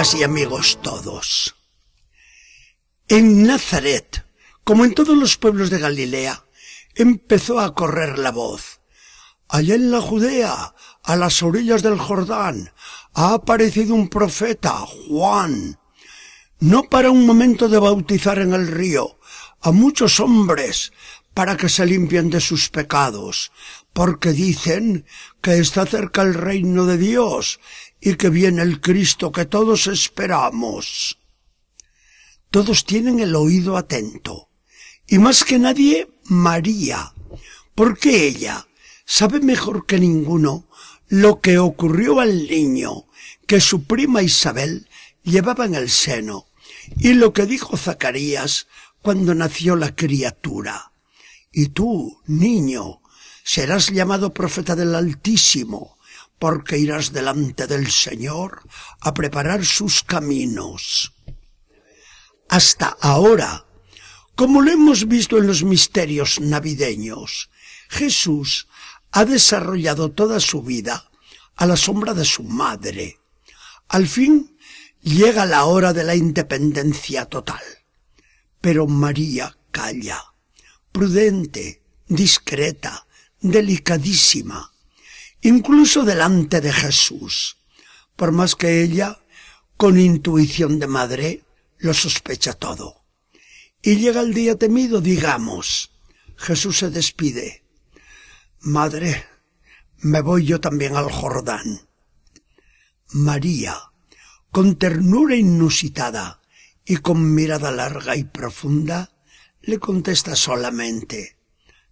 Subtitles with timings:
[0.00, 1.56] Y amigos todos.
[3.06, 4.24] En Nazaret,
[4.64, 6.42] como en todos los pueblos de Galilea,
[6.94, 8.80] empezó a correr la voz.
[9.46, 12.72] Allá en la Judea, a las orillas del Jordán,
[13.12, 15.78] ha aparecido un profeta, Juan.
[16.60, 19.18] No para un momento de bautizar en el río
[19.60, 20.92] a muchos hombres
[21.34, 23.52] para que se limpien de sus pecados,
[23.92, 25.04] porque dicen
[25.42, 27.60] que está cerca el reino de Dios
[28.00, 31.18] y que viene el Cristo que todos esperamos.
[32.50, 34.48] Todos tienen el oído atento,
[35.06, 37.12] y más que nadie María,
[37.74, 38.66] porque ella
[39.04, 40.68] sabe mejor que ninguno
[41.08, 43.06] lo que ocurrió al niño
[43.46, 44.88] que su prima Isabel
[45.24, 46.46] llevaba en el seno
[46.96, 48.68] y lo que dijo Zacarías
[49.02, 50.92] cuando nació la criatura.
[51.52, 53.00] Y tú, niño,
[53.42, 55.98] serás llamado profeta del Altísimo,
[56.40, 58.62] porque irás delante del Señor
[59.00, 61.12] a preparar sus caminos.
[62.48, 63.66] Hasta ahora,
[64.34, 67.50] como lo hemos visto en los misterios navideños,
[67.90, 68.68] Jesús
[69.12, 71.10] ha desarrollado toda su vida
[71.56, 73.20] a la sombra de su madre.
[73.88, 74.56] Al fin
[75.02, 77.62] llega la hora de la independencia total.
[78.62, 80.24] Pero María calla,
[80.90, 83.06] prudente, discreta,
[83.40, 84.72] delicadísima,
[85.42, 87.56] incluso delante de Jesús,
[88.16, 89.20] por más que ella,
[89.76, 91.44] con intuición de madre,
[91.78, 93.04] lo sospecha todo.
[93.82, 95.90] Y llega el día temido, digamos.
[96.36, 97.64] Jesús se despide.
[98.60, 99.24] Madre,
[99.98, 101.88] me voy yo también al Jordán.
[103.12, 103.76] María,
[104.50, 106.40] con ternura inusitada
[106.84, 109.12] y con mirada larga y profunda,
[109.62, 111.36] le contesta solamente,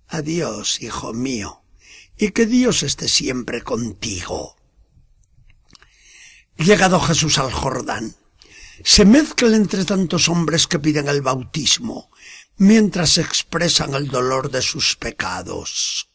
[0.08, 1.62] Adiós, hijo mío,
[2.18, 4.56] y que Dios esté siempre contigo.
[6.56, 8.16] Llegado Jesús al Jordán,
[8.82, 12.10] se mezcla entre tantos hombres que piden el bautismo,
[12.56, 16.08] mientras expresan el dolor de sus pecados.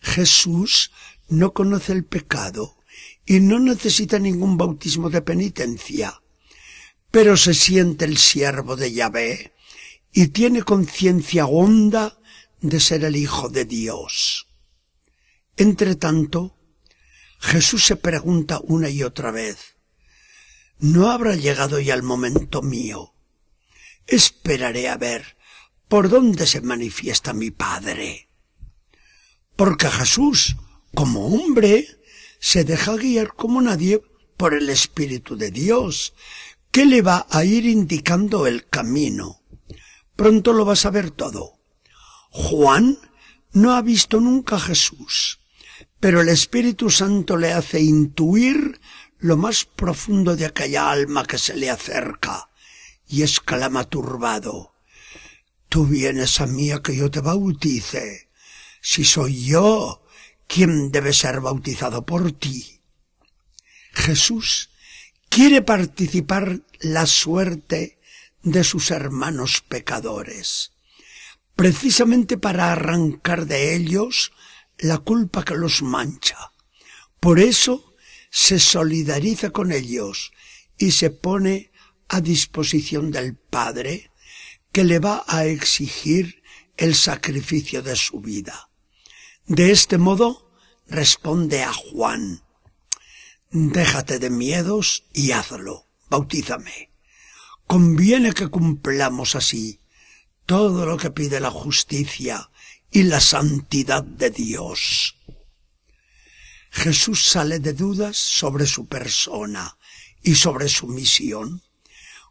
[0.00, 0.92] Jesús
[1.28, 2.76] no conoce el pecado
[3.24, 6.22] y no necesita ningún bautismo de penitencia,
[7.10, 9.54] pero se siente el siervo de Yahvé
[10.12, 12.18] y tiene conciencia honda
[12.60, 14.45] de ser el Hijo de Dios.
[15.56, 16.56] Entre tanto,
[17.38, 19.76] Jesús se pregunta una y otra vez,
[20.78, 23.14] ¿no habrá llegado ya el momento mío?
[24.06, 25.36] Esperaré a ver
[25.88, 28.28] por dónde se manifiesta mi Padre.
[29.56, 30.56] Porque Jesús,
[30.94, 31.86] como hombre,
[32.38, 34.02] se deja guiar como nadie
[34.36, 36.12] por el Espíritu de Dios,
[36.70, 39.40] que le va a ir indicando el camino.
[40.14, 41.54] Pronto lo vas a ver todo.
[42.30, 42.98] Juan
[43.52, 45.40] no ha visto nunca a Jesús,
[46.06, 48.80] pero el Espíritu Santo le hace intuir
[49.18, 52.48] lo más profundo de aquella alma que se le acerca,
[53.08, 54.72] y exclama turbado,
[55.68, 58.28] Tú vienes a mí a que yo te bautice.
[58.80, 60.04] Si soy yo,
[60.46, 62.82] ¿quién debe ser bautizado por ti?
[63.92, 64.70] Jesús
[65.28, 67.98] quiere participar la suerte
[68.44, 70.70] de sus hermanos pecadores,
[71.56, 74.30] precisamente para arrancar de ellos
[74.78, 76.52] la culpa que los mancha.
[77.20, 77.94] Por eso
[78.30, 80.32] se solidariza con ellos
[80.78, 81.70] y se pone
[82.08, 84.10] a disposición del Padre
[84.72, 86.42] que le va a exigir
[86.76, 88.70] el sacrificio de su vida.
[89.46, 90.50] De este modo
[90.86, 92.42] responde a Juan,
[93.50, 96.90] déjate de miedos y hazlo, bautízame.
[97.66, 99.80] Conviene que cumplamos así
[100.44, 102.50] todo lo que pide la justicia
[102.96, 105.16] y la santidad de Dios.
[106.70, 109.76] Jesús sale de dudas sobre su persona
[110.22, 111.60] y sobre su misión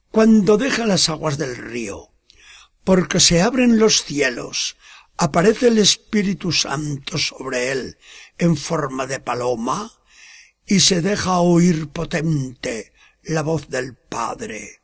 [0.09, 2.09] cuando deja las aguas del río,
[2.83, 4.75] porque se abren los cielos,
[5.17, 7.99] aparece el Espíritu Santo sobre él
[8.39, 9.93] en forma de paloma
[10.65, 12.91] y se deja oír potente
[13.21, 14.81] la voz del Padre.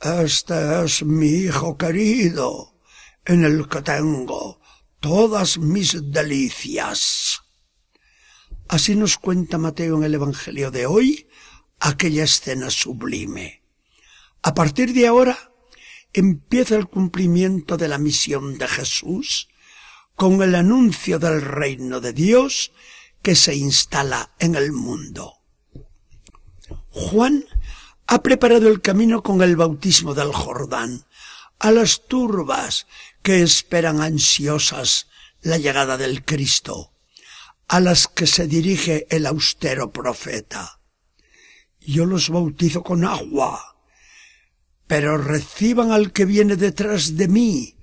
[0.00, 2.80] Este es mi Hijo querido,
[3.26, 4.63] en el que tengo
[5.04, 7.42] todas mis delicias.
[8.68, 11.28] Así nos cuenta Mateo en el Evangelio de hoy
[11.78, 13.62] aquella escena sublime.
[14.40, 15.52] A partir de ahora
[16.14, 19.50] empieza el cumplimiento de la misión de Jesús
[20.14, 22.72] con el anuncio del reino de Dios
[23.20, 25.34] que se instala en el mundo.
[26.88, 27.44] Juan
[28.06, 31.04] ha preparado el camino con el bautismo del Jordán
[31.58, 32.86] a las turbas
[33.24, 35.08] que esperan ansiosas
[35.40, 36.92] la llegada del Cristo
[37.68, 40.78] a las que se dirige el austero profeta.
[41.80, 43.76] yo los bautizo con agua,
[44.86, 47.76] pero reciban al que viene detrás de mí,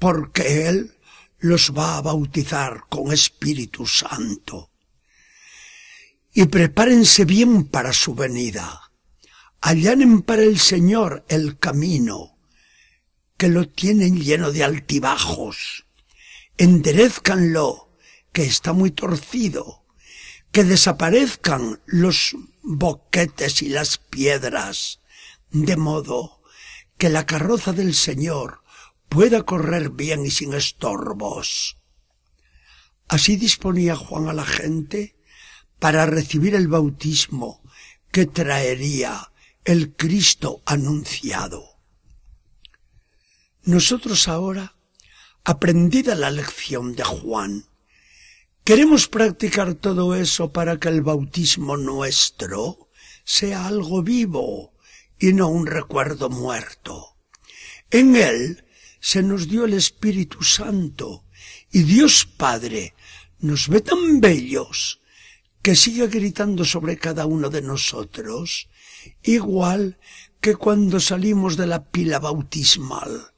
[0.00, 0.96] porque él
[1.38, 4.72] los va a bautizar con Espíritu Santo.
[6.32, 8.90] Y prepárense bien para su venida.
[9.60, 12.39] Allanen para el Señor el camino,
[13.40, 15.86] que lo tienen lleno de altibajos.
[16.58, 17.88] Enderezcanlo,
[18.34, 19.86] que está muy torcido.
[20.52, 25.00] Que desaparezcan los boquetes y las piedras,
[25.52, 26.42] de modo
[26.98, 28.62] que la carroza del Señor
[29.08, 31.78] pueda correr bien y sin estorbos.
[33.08, 35.16] Así disponía Juan a la gente
[35.78, 37.62] para recibir el bautismo
[38.12, 39.32] que traería
[39.64, 41.69] el Cristo anunciado.
[43.70, 44.74] Nosotros ahora,
[45.44, 47.66] aprendida la lección de Juan,
[48.64, 52.88] queremos practicar todo eso para que el bautismo nuestro
[53.22, 54.74] sea algo vivo
[55.20, 57.16] y no un recuerdo muerto.
[57.92, 58.64] En él
[58.98, 61.24] se nos dio el Espíritu Santo
[61.70, 62.94] y Dios Padre
[63.38, 65.00] nos ve tan bellos
[65.62, 68.68] que sigue gritando sobre cada uno de nosotros,
[69.22, 70.00] igual
[70.40, 73.29] que cuando salimos de la pila bautismal.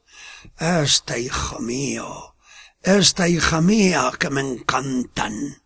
[0.58, 2.36] Esta hijo mío,
[2.82, 5.62] esta hija mía que me encantan.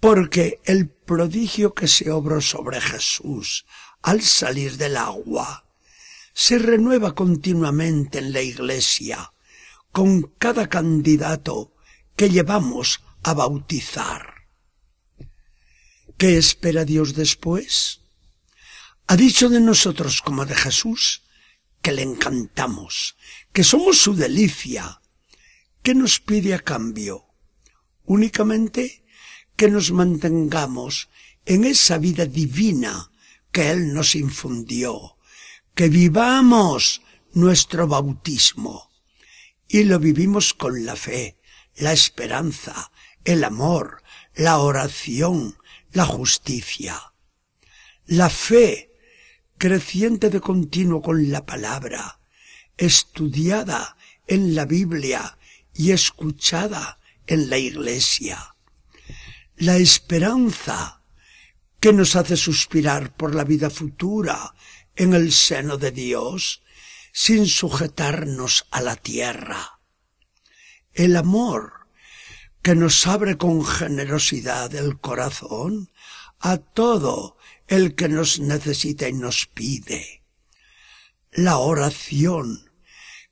[0.00, 3.66] Porque el prodigio que se obró sobre Jesús
[4.02, 5.64] al salir del agua
[6.32, 9.32] se renueva continuamente en la Iglesia
[9.90, 11.74] con cada candidato
[12.14, 14.34] que llevamos a bautizar.
[16.18, 18.00] ¿Qué espera Dios después?
[19.06, 21.22] Ha dicho de nosotros como de Jesús
[21.86, 23.14] que le encantamos,
[23.52, 25.00] que somos su delicia.
[25.84, 27.26] ¿Qué nos pide a cambio?
[28.02, 29.04] Únicamente
[29.54, 31.08] que nos mantengamos
[31.44, 33.12] en esa vida divina
[33.52, 35.16] que Él nos infundió
[35.76, 37.02] que vivamos
[37.34, 38.90] nuestro bautismo.
[39.68, 41.38] Y lo vivimos con la fe,
[41.76, 42.90] la esperanza,
[43.24, 44.02] el amor,
[44.34, 45.56] la oración,
[45.92, 47.12] la justicia.
[48.06, 48.85] La fe,
[49.58, 52.20] creciente de continuo con la palabra,
[52.76, 55.38] estudiada en la Biblia
[55.74, 58.54] y escuchada en la iglesia.
[59.56, 61.02] La esperanza,
[61.80, 64.54] que nos hace suspirar por la vida futura
[64.96, 66.62] en el seno de Dios
[67.12, 69.80] sin sujetarnos a la tierra.
[70.92, 71.86] El amor
[72.62, 75.90] que nos abre con generosidad el corazón
[76.40, 77.35] a todo
[77.68, 80.22] el que nos necesita y nos pide.
[81.32, 82.70] La oración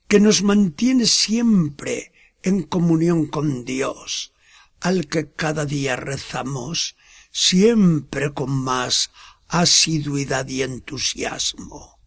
[0.09, 4.33] que nos mantiene siempre en comunión con Dios,
[4.81, 6.97] al que cada día rezamos
[7.31, 9.11] siempre con más
[9.49, 11.99] asiduidad y entusiasmo.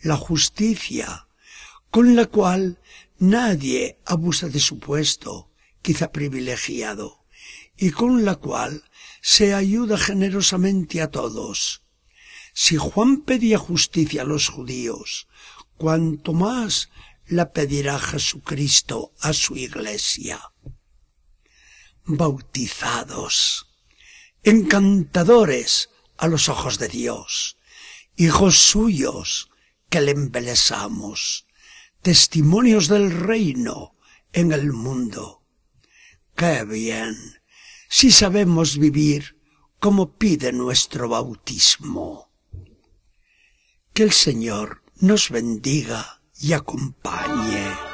[0.00, 1.26] La justicia,
[1.90, 2.80] con la cual
[3.18, 5.50] nadie abusa de su puesto,
[5.82, 7.24] quizá privilegiado,
[7.76, 8.84] y con la cual
[9.20, 11.82] se ayuda generosamente a todos.
[12.52, 15.28] Si Juan pedía justicia a los judíos,
[15.76, 16.90] cuanto más
[17.26, 20.40] la pedirá Jesucristo a su iglesia.
[22.04, 23.66] Bautizados,
[24.42, 27.56] encantadores, a los ojos de Dios,
[28.16, 29.50] hijos suyos
[29.88, 31.46] que le embelesamos,
[32.02, 33.94] testimonios del reino
[34.32, 35.44] en el mundo.
[36.36, 37.37] ¡Qué bien!
[37.88, 39.38] Si sabemos vivir
[39.80, 42.30] como pide nuestro bautismo.
[43.92, 47.87] Que el Señor nos bendiga y acompañe.